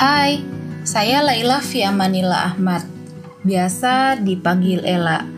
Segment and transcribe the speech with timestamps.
[0.00, 0.40] Hai,
[0.80, 2.88] saya Laila Fiamanila Ahmad,
[3.44, 5.28] biasa dipanggil Ella.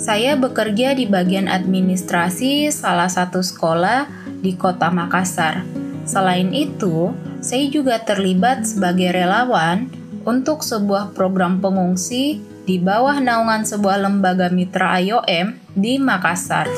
[0.00, 4.08] Saya bekerja di bagian administrasi salah satu sekolah
[4.40, 5.68] di kota Makassar.
[6.08, 7.12] Selain itu,
[7.44, 9.92] saya juga terlibat sebagai relawan
[10.24, 16.72] untuk sebuah program pengungsi di bawah naungan sebuah lembaga mitra IOM di Makassar.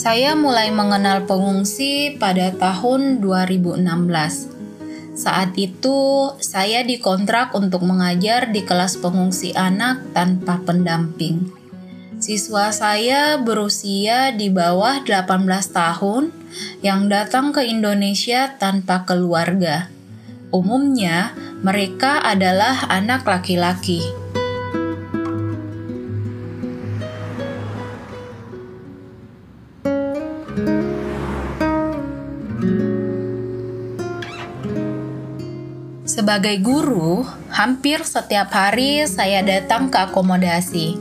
[0.00, 4.60] Saya mulai mengenal pengungsi pada tahun 2016
[5.20, 11.52] saat itu, saya dikontrak untuk mengajar di kelas pengungsi anak tanpa pendamping.
[12.16, 15.44] Siswa saya berusia di bawah 18
[15.76, 16.32] tahun
[16.80, 19.92] yang datang ke Indonesia tanpa keluarga.
[20.48, 24.19] Umumnya, mereka adalah anak laki-laki.
[36.20, 40.92] Sebagai guru, hampir setiap hari saya datang ke akomodasi.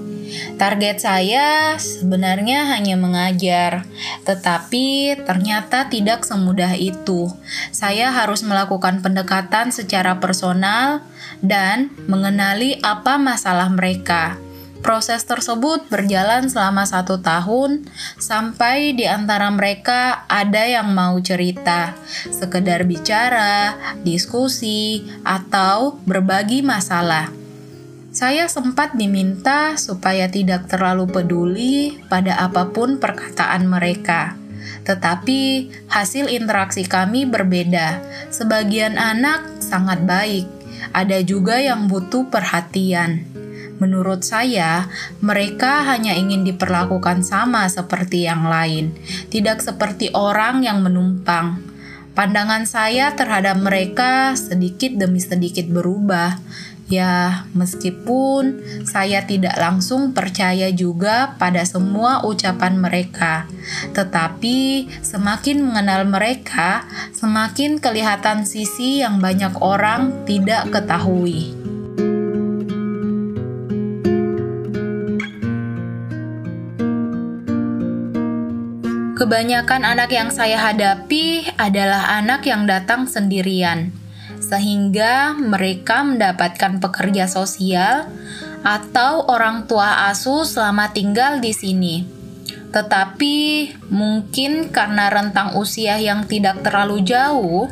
[0.56, 3.84] Target saya sebenarnya hanya mengajar,
[4.23, 7.28] tetapi ternyata tidak semudah itu.
[7.76, 11.03] Saya harus melakukan pendekatan secara personal
[11.44, 14.39] dan mengenali apa masalah mereka.
[14.80, 17.84] Proses tersebut berjalan selama satu tahun,
[18.16, 22.00] sampai di antara mereka ada yang mau cerita,
[22.32, 23.76] sekedar bicara,
[24.08, 27.28] diskusi, atau berbagi masalah.
[28.10, 34.34] Saya sempat diminta supaya tidak terlalu peduli pada apa pun perkataan mereka.
[34.88, 38.02] Tetapi hasil interaksi kami berbeda.
[38.34, 40.50] Sebagian anak sangat baik,
[40.96, 43.39] ada juga yang butuh perhatian.
[43.80, 44.92] Menurut saya,
[45.24, 48.92] mereka hanya ingin diperlakukan sama seperti yang lain,
[49.32, 51.64] tidak seperti orang yang menumpang.
[52.12, 56.36] Pandangan saya terhadap mereka sedikit demi sedikit berubah.
[56.89, 63.45] Ya, meskipun saya tidak langsung percaya juga pada semua ucapan mereka,
[63.94, 71.58] tetapi semakin mengenal mereka, semakin kelihatan sisi yang banyak orang tidak ketahui.
[79.20, 83.92] Kebanyakan anak yang saya hadapi adalah anak yang datang sendirian,
[84.40, 88.08] sehingga mereka mendapatkan pekerja sosial
[88.64, 92.08] atau orang tua asuh selama tinggal di sini.
[92.72, 93.36] Tetapi
[93.92, 97.68] mungkin karena rentang usia yang tidak terlalu jauh,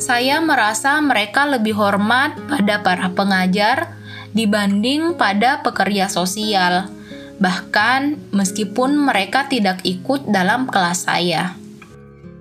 [0.00, 3.92] saya merasa mereka lebih hormat pada para pengajar
[4.32, 6.96] dibanding pada pekerja sosial
[7.38, 11.54] bahkan meskipun mereka tidak ikut dalam kelas saya.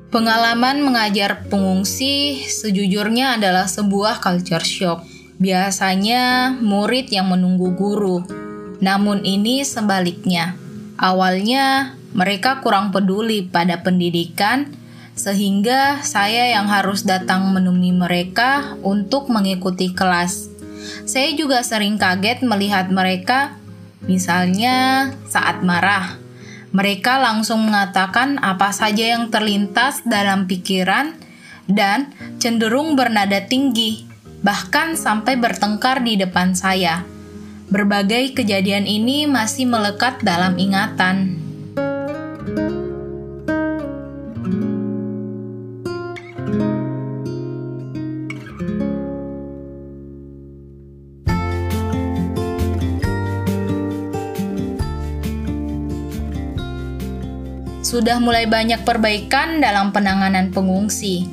[0.08, 5.06] Pengalaman mengajar pengungsi sejujurnya adalah sebuah culture shock.
[5.38, 8.25] Biasanya murid yang menunggu guru,
[8.81, 10.58] namun ini sebaliknya.
[10.97, 14.74] Awalnya mereka kurang peduli pada pendidikan,
[15.14, 20.50] sehingga saya yang harus datang menemui mereka untuk mengikuti kelas.
[21.06, 23.56] Saya juga sering kaget melihat mereka
[24.06, 26.22] Misalnya, saat marah,
[26.75, 31.18] mereka langsung mengatakan apa saja yang terlintas dalam pikiran
[31.66, 34.06] dan cenderung bernada tinggi,
[34.46, 37.02] bahkan sampai bertengkar di depan saya.
[37.68, 41.47] Berbagai kejadian ini masih melekat dalam ingatan.
[57.87, 61.23] Sudah mulai banyak perbaikan dalam penanganan pengungsi.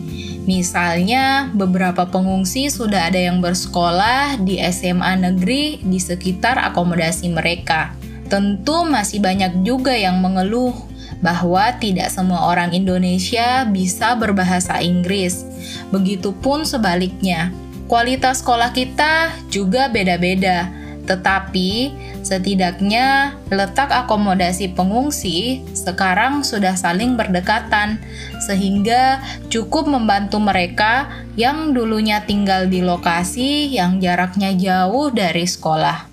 [0.46, 7.90] Misalnya, beberapa pengungsi sudah ada yang bersekolah di SMA negeri di sekitar akomodasi mereka.
[8.30, 10.70] Tentu masih banyak juga yang mengeluh
[11.18, 15.42] bahwa tidak semua orang Indonesia bisa berbahasa Inggris.
[15.90, 17.50] Begitupun sebaliknya,
[17.90, 21.92] kualitas sekolah kita juga beda-beda tetapi
[22.24, 28.00] setidaknya letak akomodasi pengungsi sekarang sudah saling berdekatan,
[28.44, 29.20] sehingga
[29.52, 36.10] cukup membantu mereka yang dulunya tinggal di lokasi yang jaraknya jauh dari sekolah.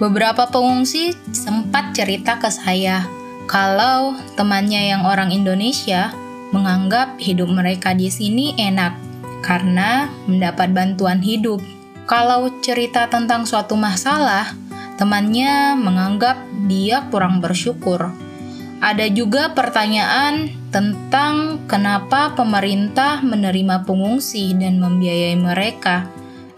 [0.00, 3.04] Beberapa pengungsi sempat cerita ke saya
[3.44, 6.08] kalau temannya yang orang Indonesia
[6.56, 9.09] menganggap hidup mereka di sini enak
[9.40, 11.60] karena mendapat bantuan hidup.
[12.08, 14.52] Kalau cerita tentang suatu masalah,
[15.00, 18.12] temannya menganggap dia kurang bersyukur.
[18.80, 26.08] Ada juga pertanyaan tentang kenapa pemerintah menerima pengungsi dan membiayai mereka.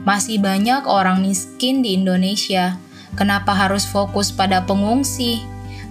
[0.07, 2.79] Masih banyak orang miskin di Indonesia.
[3.19, 5.43] Kenapa harus fokus pada pengungsi?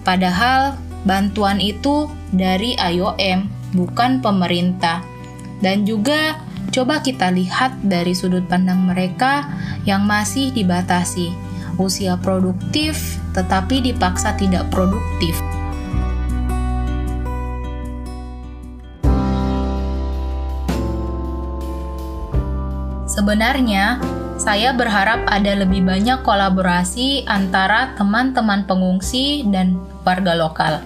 [0.02, 0.74] Padahal
[1.04, 3.46] bantuan itu dari IOM,
[3.76, 5.04] bukan pemerintah.
[5.62, 6.40] Dan juga
[6.72, 9.44] coba kita lihat dari sudut pandang mereka
[9.84, 11.30] yang masih dibatasi.
[11.76, 15.36] Usia produktif tetapi dipaksa tidak produktif.
[23.12, 24.00] Sebenarnya,
[24.40, 30.80] saya berharap ada lebih banyak kolaborasi antara teman-teman pengungsi dan warga lokal.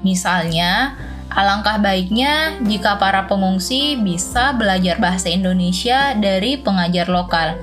[0.00, 0.96] Misalnya,
[1.36, 7.60] alangkah baiknya jika para pengungsi bisa belajar bahasa Indonesia dari pengajar lokal.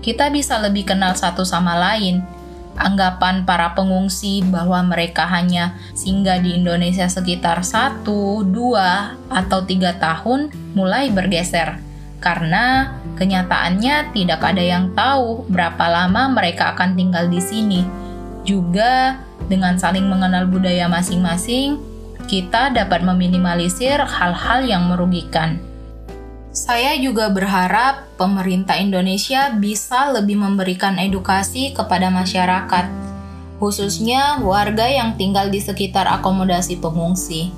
[0.00, 2.24] Kita bisa lebih kenal satu sama lain.
[2.72, 8.48] Anggapan para pengungsi bahwa mereka hanya singgah di Indonesia sekitar 1, 2,
[9.28, 11.92] atau 3 tahun mulai bergeser
[12.22, 17.82] karena kenyataannya tidak ada yang tahu berapa lama mereka akan tinggal di sini.
[18.46, 19.20] Juga
[19.50, 21.91] dengan saling mengenal budaya masing-masing,
[22.32, 25.60] kita dapat meminimalisir hal-hal yang merugikan.
[26.48, 32.88] Saya juga berharap pemerintah Indonesia bisa lebih memberikan edukasi kepada masyarakat,
[33.60, 37.52] khususnya warga yang tinggal di sekitar akomodasi pengungsi.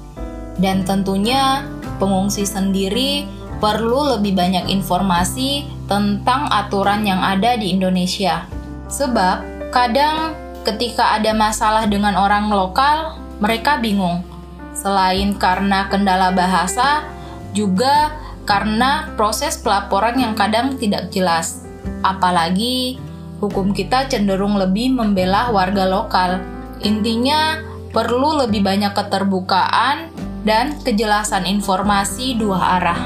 [0.59, 1.63] Dan tentunya
[2.03, 3.31] pengungsi sendiri
[3.63, 8.43] perlu lebih banyak informasi tentang aturan yang ada di Indonesia.
[8.91, 10.35] Sebab kadang
[10.67, 14.34] ketika ada masalah dengan orang lokal, mereka bingung.
[14.75, 17.07] Selain karena kendala bahasa,
[17.55, 18.13] juga
[18.45, 21.65] karena proses pelaporan yang kadang tidak jelas.
[22.05, 23.01] Apalagi
[23.39, 26.43] hukum kita cenderung lebih membela warga lokal.
[26.85, 27.63] Intinya,
[27.95, 30.11] perlu lebih banyak keterbukaan
[30.43, 33.01] dan kejelasan informasi dua arah.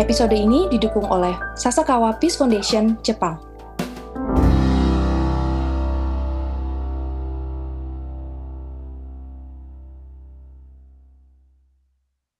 [0.00, 3.49] Episode ini didukung oleh Sasakawa Peace Foundation, Jepang.